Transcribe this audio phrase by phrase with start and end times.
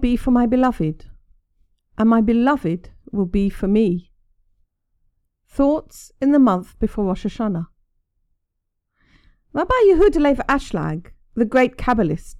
[0.00, 1.10] Be for my beloved,
[1.98, 4.10] and my beloved will be for me.
[5.46, 7.66] Thoughts in the month before Rosh Hashanah.
[9.52, 12.36] Rabbi Yehuda Lev Ashlag, the great Kabbalist,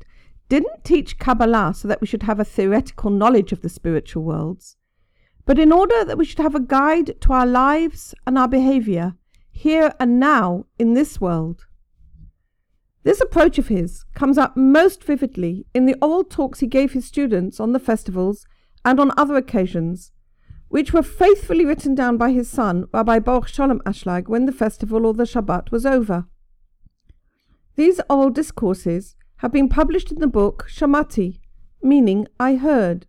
[0.49, 4.79] didn't teach Kabbalah so that we should have a theoretical knowledge of the spiritual worlds,
[5.45, 9.17] but in order that we should have a guide to our lives and our behavior
[9.51, 11.67] here and now in this world.
[13.03, 17.07] This approach of his comes out most vividly in the oral talks he gave his
[17.07, 18.47] students on the festivals
[18.85, 20.13] and on other occasions,
[20.69, 25.07] which were faithfully written down by his son, Rabbi Baruch Shalom Ashlag, when the festival
[25.07, 26.27] or the Shabbat was over.
[27.77, 31.41] These oral discourses have been published in the book Shamati,
[31.83, 33.07] meaning I heard.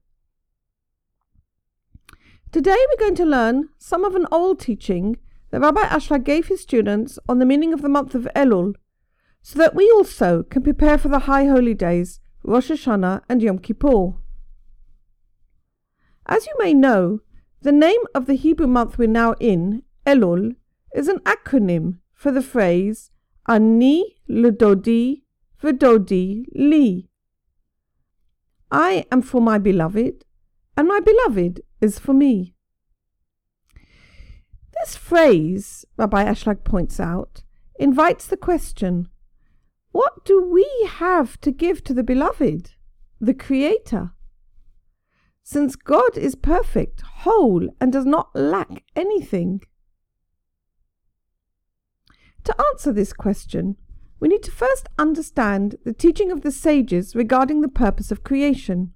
[2.53, 5.17] Today we're going to learn some of an old teaching
[5.49, 8.75] that Rabbi Ashlag gave his students on the meaning of the month of Elul,
[9.41, 13.59] so that we also can prepare for the high holy days, Rosh Hashanah and Yom
[13.59, 14.13] Kippur.
[16.25, 17.19] As you may know,
[17.61, 20.55] the name of the Hebrew month we're now in, Elul,
[20.95, 23.11] is an acronym for the phrase
[23.47, 25.23] Ani L'dodi
[25.61, 27.09] V'dodi Li.
[28.71, 30.25] I am for my beloved,
[30.77, 32.55] and my beloved is for me.
[34.79, 37.43] This phrase, Rabbi Ashlag points out,
[37.79, 39.09] invites the question
[39.91, 42.71] what do we have to give to the beloved,
[43.19, 44.11] the Creator?
[45.43, 49.61] Since God is perfect, whole, and does not lack anything.
[52.45, 53.75] To answer this question,
[54.19, 58.93] we need to first understand the teaching of the sages regarding the purpose of creation.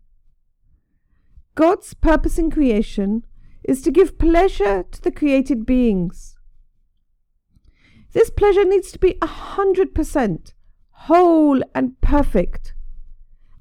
[1.55, 3.25] God's purpose in creation
[3.63, 6.37] is to give pleasure to the created beings.
[8.13, 10.54] This pleasure needs to be a hundred percent
[11.05, 12.73] whole and perfect,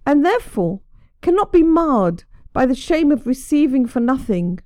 [0.07, 0.81] and therefore
[1.21, 2.25] cannot be marred
[2.55, 4.59] by the shame of receiving for nothing.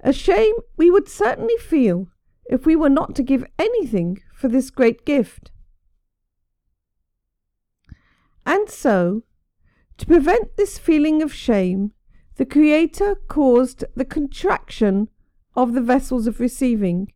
[0.00, 2.08] A shame we would certainly feel
[2.44, 5.50] if we were not to give anything for this great gift.
[8.44, 9.22] And so,
[9.96, 11.92] to prevent this feeling of shame,
[12.36, 15.08] the Creator caused the contraction
[15.54, 17.12] of the vessels of receiving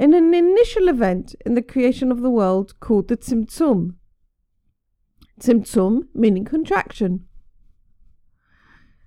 [0.00, 3.96] in an initial event in the creation of the world called the Tzimtzum.
[5.38, 7.26] Tzimtzum meaning contraction.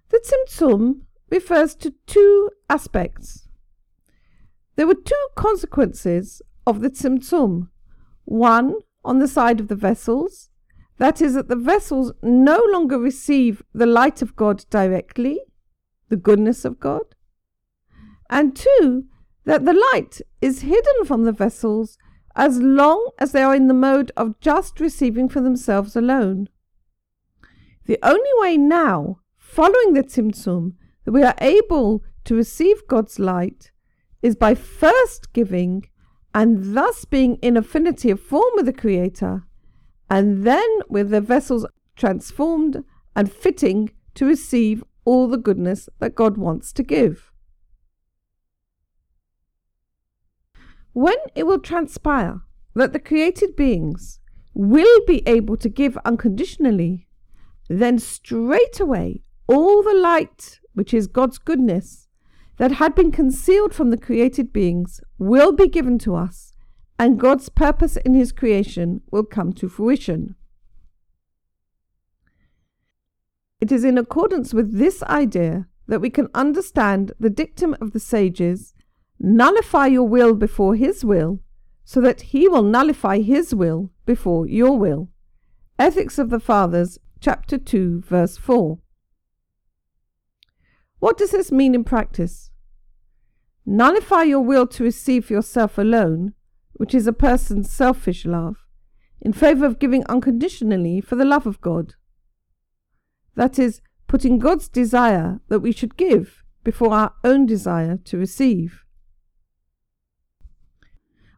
[0.09, 3.49] The Tzimtzum refers to two aspects.
[4.75, 7.69] There were two consequences of the Tzimtzum.
[8.25, 10.51] One on the side of the vessels,
[10.99, 15.39] that is, that the vessels no longer receive the light of God directly,
[16.09, 17.15] the goodness of God.
[18.29, 19.05] And two,
[19.45, 21.97] that the light is hidden from the vessels
[22.35, 26.49] as long as they are in the mode of just receiving for themselves alone.
[27.85, 30.73] The only way now, following the Tzimtzum,
[31.05, 33.71] that we are able to receive God's light
[34.21, 35.89] is by first giving
[36.33, 39.43] and thus being in affinity of form with the Creator,
[40.09, 41.65] and then with the vessels
[41.95, 42.83] transformed
[43.15, 47.32] and fitting to receive all the goodness that God wants to give.
[50.93, 52.41] When it will transpire
[52.75, 54.19] that the created beings
[54.53, 57.07] will be able to give unconditionally,
[57.67, 62.07] then straightway all the light, which is God's goodness,
[62.57, 66.53] that had been concealed from the created beings will be given to us,
[66.99, 70.35] and God's purpose in His creation will come to fruition.
[73.59, 77.99] It is in accordance with this idea that we can understand the dictum of the
[77.99, 78.72] sages
[79.25, 81.39] Nullify your will before His will,
[81.85, 85.07] so that He will nullify His will before your will.
[85.79, 88.79] Ethics of the Fathers, chapter 2, verse 4.
[90.99, 92.51] What does this mean in practice?
[93.65, 96.33] Nullify your will to receive for yourself alone,
[96.73, 98.57] which is a person's selfish love,
[99.21, 101.93] in favour of giving unconditionally for the love of God.
[103.35, 103.79] That is,
[104.09, 108.83] putting God's desire that we should give before our own desire to receive.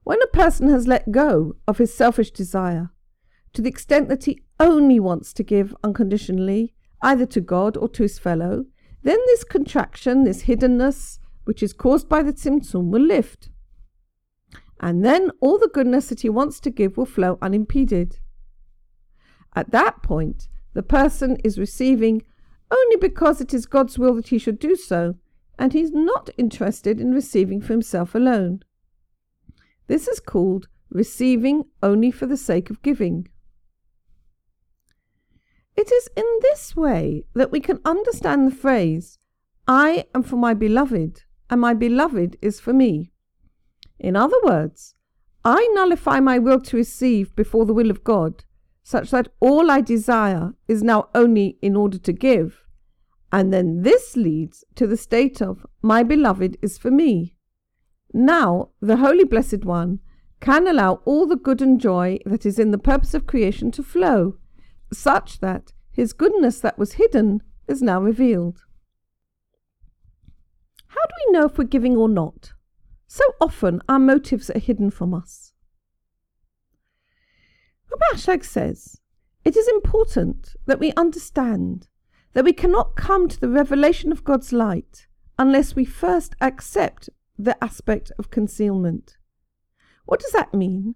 [0.06, 2.92] When a person has let go of his selfish desire
[3.54, 8.04] to the extent that he only wants to give unconditionally, either to God or to
[8.04, 8.66] his fellow,
[9.02, 13.50] then this contraction, this hiddenness, which is caused by the tzimtzum, will lift.
[14.80, 18.19] And then all the goodness that he wants to give will flow unimpeded.
[19.56, 22.22] At that point, the person is receiving
[22.69, 25.16] only because it is God's will that he should do so,
[25.58, 28.62] and he is not interested in receiving for himself alone.
[29.88, 33.28] This is called receiving only for the sake of giving.
[35.76, 39.20] It is in this way that we can understand the phrase,
[39.68, 43.12] I am for my beloved, and my beloved is for me.
[44.00, 44.96] In other words,
[45.44, 48.46] I nullify my will to receive before the will of God,
[48.84, 52.64] such that all I desire is now only in order to give,
[53.32, 57.35] and then this leads to the state of my beloved is for me.
[58.18, 60.00] Now, the Holy Blessed One
[60.40, 63.84] can allow all the good and joy that is in the purpose of creation to
[63.84, 64.38] flow,
[64.94, 68.64] such that his goodness that was hidden is now revealed.
[70.88, 72.54] How do we know if we're giving or not?
[73.06, 75.52] So often our motives are hidden from us.
[77.92, 79.02] Rabbi Ashlag says,
[79.44, 81.90] it is important that we understand
[82.32, 85.08] that we cannot come to the revelation of God's light
[85.38, 89.18] unless we first accept the aspect of concealment.
[90.06, 90.96] What does that mean?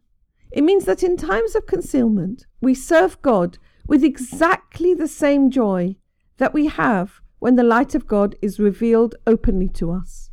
[0.52, 3.58] It means that in times of concealment, we serve God
[3.88, 5.96] with exactly the same joy
[6.38, 10.30] that we have when the light of God is revealed openly to us.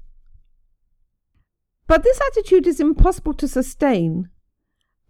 [1.86, 4.28] But this attitude is impossible to sustain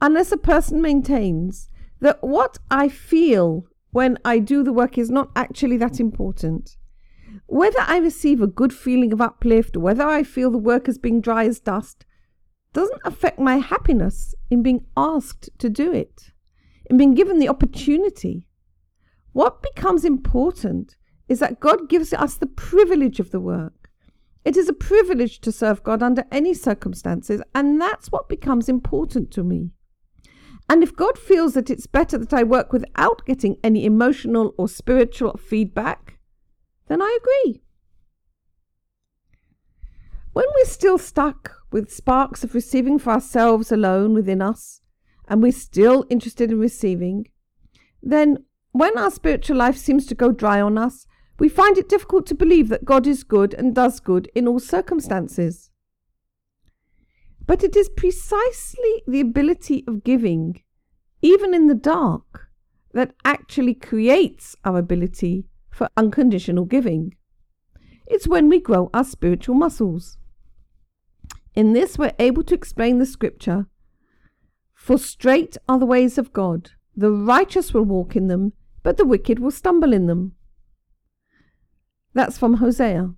[0.00, 1.70] unless a person maintains
[2.00, 6.76] that what I feel when I do the work is not actually that important.
[7.46, 10.98] Whether I receive a good feeling of uplift or whether I feel the work is
[10.98, 12.04] being dry as dust
[12.72, 16.32] doesn't affect my happiness in being asked to do it,
[16.90, 18.46] in being given the opportunity.
[19.32, 20.96] What becomes important
[21.28, 23.90] is that God gives us the privilege of the work.
[24.44, 29.30] It is a privilege to serve God under any circumstances, and that's what becomes important
[29.32, 29.70] to me.
[30.68, 34.68] And if God feels that it's better that I work without getting any emotional or
[34.68, 36.15] spiritual feedback,
[36.88, 37.62] then I agree.
[40.32, 44.82] When we're still stuck with sparks of receiving for ourselves alone within us,
[45.28, 47.26] and we're still interested in receiving,
[48.02, 51.06] then when our spiritual life seems to go dry on us,
[51.38, 54.60] we find it difficult to believe that God is good and does good in all
[54.60, 55.70] circumstances.
[57.46, 60.62] But it is precisely the ability of giving,
[61.22, 62.50] even in the dark,
[62.92, 65.46] that actually creates our ability
[65.76, 67.14] for unconditional giving.
[68.06, 70.16] It's when we grow our spiritual muscles.
[71.54, 73.66] In this, we're able to explain the scripture
[74.74, 79.04] For straight are the ways of God, the righteous will walk in them, but the
[79.04, 80.32] wicked will stumble in them.
[82.14, 83.12] That's from Hosea.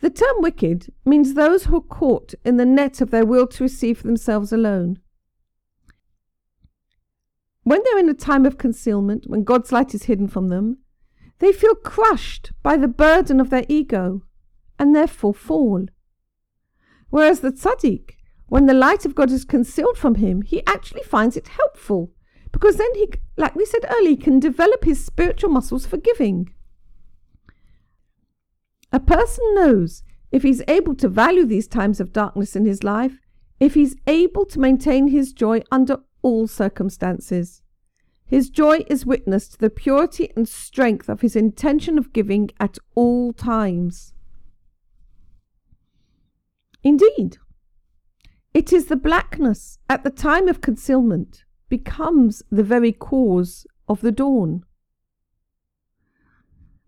[0.00, 3.62] The term wicked means those who are caught in the net of their will to
[3.62, 4.98] receive for themselves alone.
[7.62, 10.78] When they're in a time of concealment, when God's light is hidden from them,
[11.38, 14.22] they feel crushed by the burden of their ego
[14.78, 15.86] and therefore fall.
[17.10, 18.16] Whereas the tzaddik,
[18.46, 22.12] when the light of God is concealed from him, he actually finds it helpful
[22.52, 26.54] because then he, like we said earlier, can develop his spiritual muscles for giving.
[28.92, 33.18] A person knows if he's able to value these times of darkness in his life,
[33.58, 37.60] if he's able to maintain his joy under all circumstances.
[38.26, 42.78] His joy is witness to the purity and strength of his intention of giving at
[42.94, 44.14] all times.
[46.82, 47.38] Indeed,
[48.52, 54.12] it is the blackness at the time of concealment becomes the very cause of the
[54.12, 54.64] dawn.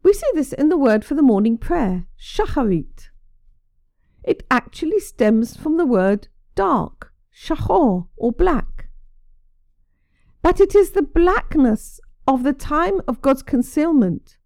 [0.03, 3.09] We see this in the word for the morning prayer, shacharit.
[4.23, 8.76] It actually stems from the word dark, shachor, or black.
[10.47, 14.37] But it is the blackness of the time of God's concealment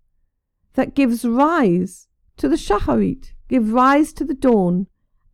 [0.72, 4.86] that gives rise to the shacharit, give rise to the dawn,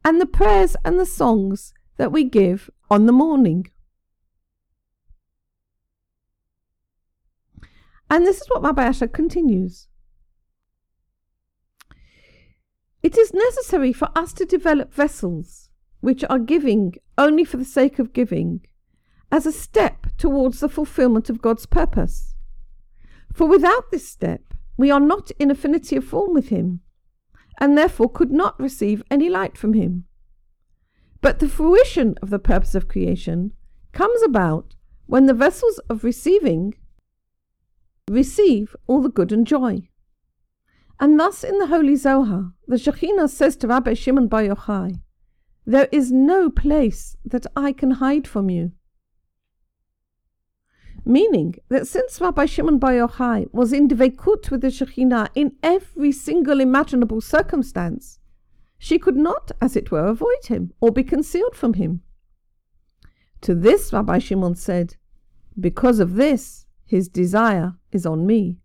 [0.04, 3.70] and the prayers and the songs that we give on the morning.
[8.10, 9.86] And this is what Rabbi Ashlag continues.
[13.04, 15.70] It is necessary for us to develop vessels
[16.00, 18.66] which are giving only for the sake of giving
[19.30, 22.34] as a step towards the fulfillment of God's purpose.
[23.32, 26.80] For without this step, we are not in affinity of form with Him,
[27.60, 30.04] and therefore could not receive any light from Him.
[31.20, 33.52] But the fruition of the purpose of creation
[33.92, 34.74] comes about
[35.06, 36.74] when the vessels of receiving
[38.10, 39.88] receive all the good and joy.
[41.00, 45.00] And thus in the Holy Zohar, the Shekhinah says to Rabbi Shimon Bar Yochai,
[45.66, 48.72] There is no place that I can hide from you.
[51.08, 56.10] Meaning that since Rabbi Shimon Bar Yochai was in Dveikut with the Shekhinah in every
[56.10, 58.18] single imaginable circumstance,
[58.76, 62.02] she could not, as it were, avoid him or be concealed from him.
[63.42, 64.96] To this Rabbi Shimon said,
[65.58, 68.58] Because of this, his desire is on me.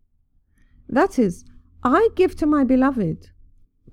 [0.90, 1.46] That is,
[1.84, 3.30] I give to my beloved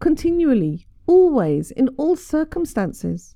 [0.00, 3.35] continually, always, in all circumstances,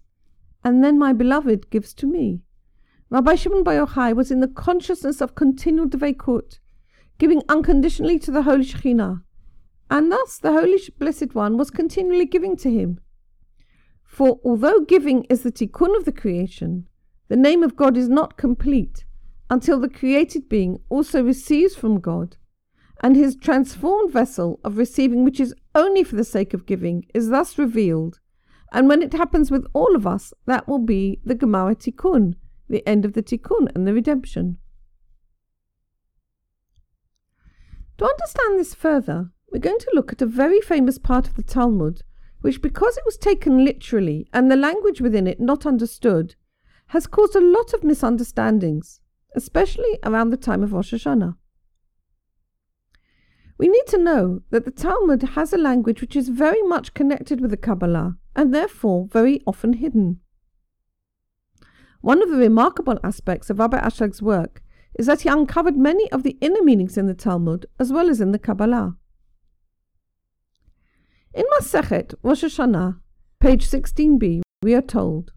[0.65, 2.41] and then my beloved gives to me.
[3.13, 6.61] Rabbi Shimon Bar Yochai was in the consciousness of continual dveikut,
[7.19, 9.23] giving unconditionally to the Holy Shekhinah,
[9.91, 13.01] and thus the Holy Blessed One was continually giving to him.
[14.03, 16.89] For although giving is the tikkun of the creation,
[17.29, 19.05] the name of God is not complete
[19.51, 22.39] until the created being also receives from God,
[23.03, 27.29] and his transformed vessel of receiving, which is only for the sake of giving, is
[27.29, 28.21] thus revealed.
[28.73, 32.37] And when it happens with all of us, that will be the Gmar Tikkun,
[32.73, 34.57] the end of the Tikkun and the redemption.
[37.99, 41.43] To understand this further, we're going to look at a very famous part of the
[41.43, 42.01] Talmud,
[42.41, 46.35] which, because it was taken literally and the language within it not understood,
[46.89, 49.01] has caused a lot of misunderstandings,
[49.37, 51.37] especially around the time of Rosh Hashanah.
[53.59, 57.41] We need to know that the Talmud has a language which is very much connected
[57.41, 60.22] with the Kabbalah and therefore very often hidden.
[62.03, 64.61] One of the remarkable aspects of Rabbi Ashlag's work
[64.99, 68.21] is that he uncovered many of the inner meanings in the Talmud as well as
[68.21, 68.97] in the Kabbalah.
[71.33, 72.99] In Masechet Rosh Hashanah,
[73.39, 75.31] page 16b, we are told,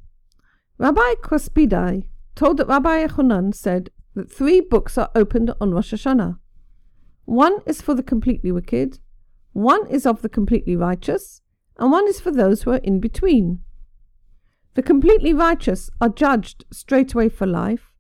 [0.79, 6.39] Rabbi Kruspedai told that Rabbi Yochanan said that three books are opened on Rosh Hashanah.
[7.25, 8.97] One is for the completely wicked,
[9.53, 11.41] one is of the completely righteous,
[11.77, 13.61] and one is for those who are in between.
[14.75, 17.91] The completely righteous are judged straightway for life,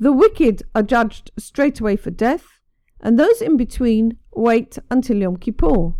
[0.00, 2.58] the wicked are judged straightway for death,
[3.00, 5.92] and those in between wait until Yom Kippur.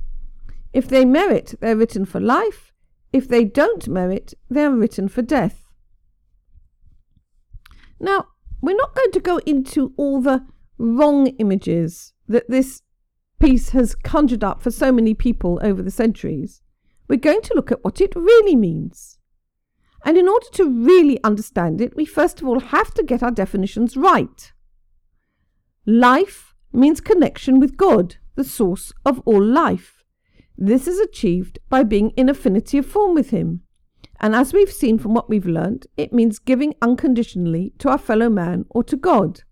[0.73, 2.73] If they merit, they're written for life.
[3.13, 5.67] If they don't merit, they're written for death.
[7.99, 8.29] Now,
[8.63, 10.47] we're not going to go into all the
[10.79, 12.81] wrong images that this
[13.39, 16.63] piece has conjured up for so many people over the centuries.
[17.07, 19.19] We're going to look at what it really means.
[20.05, 23.31] And in order to really understand it, we first of all have to get our
[23.31, 24.53] definitions right.
[25.87, 30.05] Life means connection with God, the source of all life.
[30.57, 33.63] This is achieved by being in affinity of form with Him.
[34.21, 38.29] And as we've seen from what we've learnt, it means giving unconditionally to our fellow
[38.29, 39.43] man or to God.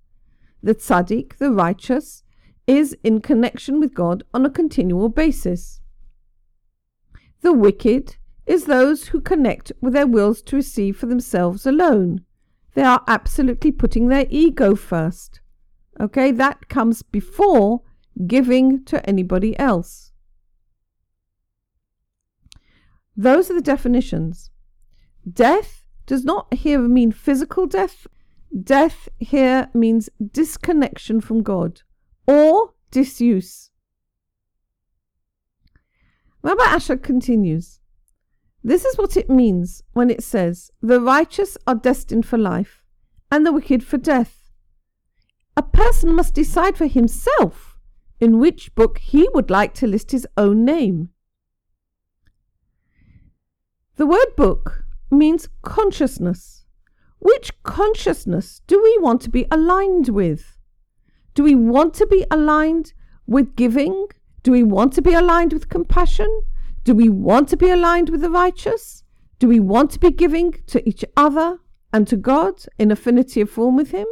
[0.63, 2.23] The tzaddik, the righteous,
[2.67, 5.81] is in connection with God on a continual basis.
[7.41, 8.17] The wicked
[8.49, 12.25] is those who connect with their wills to receive for themselves alone.
[12.75, 15.41] They are absolutely putting their ego first.
[16.01, 17.83] Okay, that comes before
[18.27, 20.13] giving to anybody else.
[23.17, 24.51] Those are the definitions.
[25.31, 28.07] Death does not here mean physical death.
[28.63, 31.83] Death here means disconnection from God
[32.27, 33.71] or disuse.
[36.43, 37.81] Rabbi Ashlag continues
[38.63, 42.83] this is what it means when it says, The righteous are destined for life,
[43.31, 44.51] and the wicked for death.
[45.57, 47.79] A person must decide for himself
[48.21, 51.11] in which book he would like to list his own name.
[53.97, 56.65] The word book means consciousness.
[57.19, 60.59] Which consciousness do we want to be aligned with?
[61.35, 62.93] Do we want to be aligned
[63.27, 64.07] with giving?
[64.43, 66.43] Do we want to be aligned with compassion?
[66.89, 69.05] Do we want to be aligned with the righteous?
[69.39, 71.59] Do we want to be giving to each other
[71.93, 74.07] and to God in affinity of form with Him?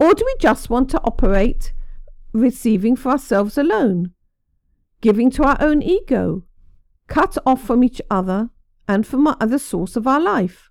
[0.00, 1.72] Or do we just want to operate
[2.32, 4.10] receiving for ourselves alone,
[5.00, 6.42] giving to our own ego,
[7.06, 8.50] cut off from each other
[8.88, 10.68] and from our other source of our life?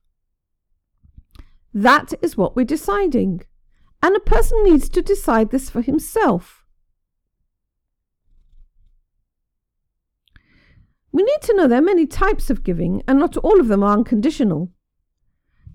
[1.74, 3.44] That is what we're deciding.
[4.04, 6.61] And a person needs to decide this for himself.
[11.12, 13.84] We need to know there are many types of giving, and not all of them
[13.84, 14.72] are unconditional.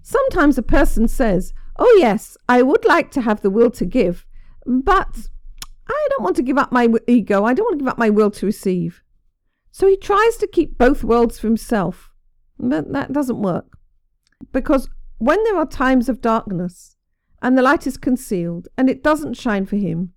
[0.03, 4.25] Sometimes a person says, Oh, yes, I would like to have the will to give,
[4.65, 5.29] but
[5.89, 7.45] I don't want to give up my ego.
[7.45, 9.03] I don't want to give up my will to receive.
[9.71, 12.11] So he tries to keep both worlds for himself.
[12.59, 13.79] But that doesn't work.
[14.53, 14.89] Because
[15.19, 16.97] when there are times of darkness
[17.43, 20.13] and the light is concealed and it doesn't shine for him,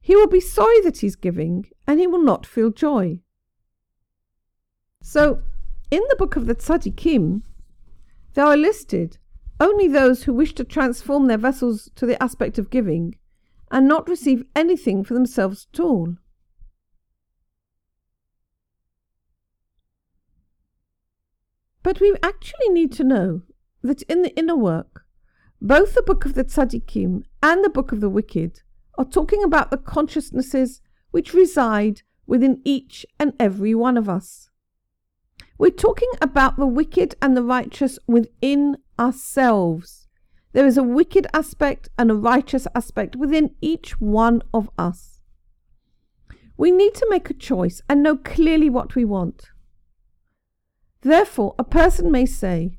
[0.00, 3.20] he will be sorry that he's giving and he will not feel joy.
[5.02, 5.42] So,
[5.90, 7.42] in the book of the Tzaddikim,
[8.34, 9.18] there are listed
[9.60, 13.16] only those who wish to transform their vessels to the aspect of giving
[13.70, 16.16] and not receive anything for themselves at all.
[21.82, 23.42] But we actually need to know
[23.82, 25.04] that in the inner work,
[25.60, 28.62] both the book of the Tzaddikim and the book of the wicked
[28.96, 34.47] are talking about the consciousnesses which reside within each and every one of us.
[35.58, 40.06] We're talking about the wicked and the righteous within ourselves.
[40.52, 45.20] There is a wicked aspect and a righteous aspect within each one of us.
[46.56, 49.50] We need to make a choice and know clearly what we want.
[51.02, 52.78] Therefore, a person may say,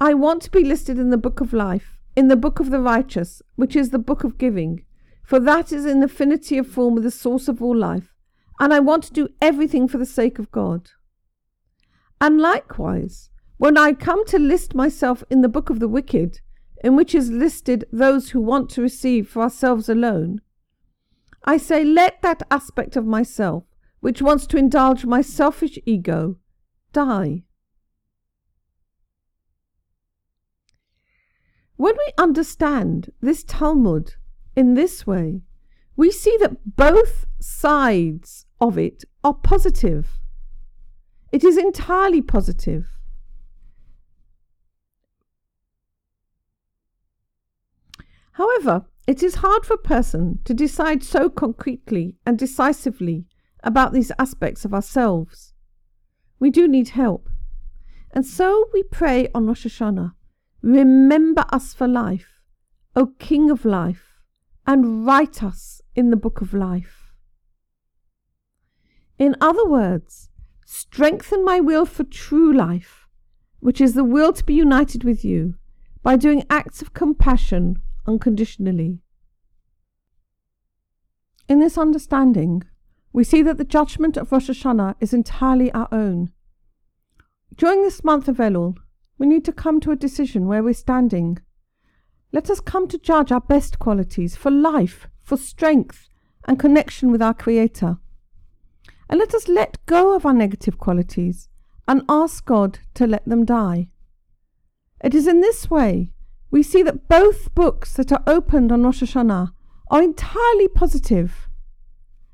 [0.00, 2.80] I want to be listed in the book of life, in the book of the
[2.80, 4.84] righteous, which is the book of giving,
[5.24, 8.14] for that is in affinity of form with the source of all life,
[8.60, 10.90] and I want to do everything for the sake of God.
[12.20, 16.40] And likewise, when I come to list myself in the book of the wicked,
[16.82, 20.40] in which is listed those who want to receive for ourselves alone,
[21.44, 23.64] I say, let that aspect of myself,
[24.00, 26.36] which wants to indulge my selfish ego,
[26.92, 27.44] die.
[31.76, 34.14] When we understand this Talmud
[34.54, 35.42] in this way,
[35.96, 40.20] we see that both sides of it are positive.
[41.34, 42.86] It is entirely positive.
[48.34, 53.26] However, it is hard for a person to decide so concretely and decisively
[53.64, 55.54] about these aspects of ourselves.
[56.38, 57.28] We do need help.
[58.12, 60.12] And so we pray on Rosh Hashanah
[60.62, 62.42] Remember us for life,
[62.94, 64.20] O King of life,
[64.68, 67.12] and write us in the book of life.
[69.18, 70.30] In other words,
[70.64, 73.06] strengthen my will for true life,
[73.60, 75.54] which is the will to be united with you,
[76.02, 79.00] by doing acts of compassion unconditionally.
[81.48, 82.62] In this understanding,
[83.12, 86.30] we see that the judgment of Rosh Hashanah is entirely our own.
[87.54, 88.76] During this month of Elul,
[89.18, 91.38] we need to come to a decision where we're standing.
[92.32, 96.08] Let us come to judge our best qualities for life, for strength,
[96.46, 97.98] and connection with our Creator.
[99.14, 101.48] And let us let go of our negative qualities
[101.86, 103.86] and ask God to let them die.
[105.04, 106.10] It is in this way
[106.50, 109.52] we see that both books that are opened on Rosh Hashanah
[109.88, 111.48] are entirely positive.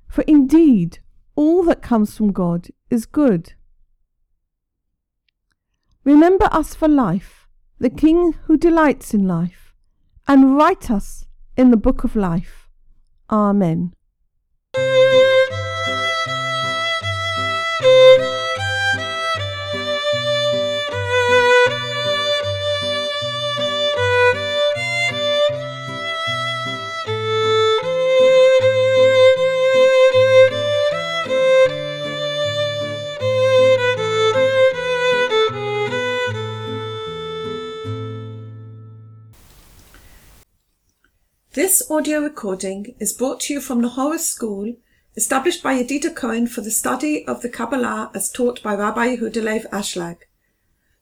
[0.09, 1.01] For indeed,
[1.37, 3.53] all that comes from God is good.
[6.03, 7.47] Remember us for life,
[7.79, 9.75] the King who delights in life,
[10.27, 11.27] and write us
[11.59, 12.71] in the book of life.
[13.29, 13.93] Amen.
[41.55, 44.77] This audio recording is brought to you from the Horus School,
[45.17, 49.69] established by Yedida Cohen for the study of the Kabbalah as taught by Rabbi Yehuda
[49.71, 50.19] Ashlag.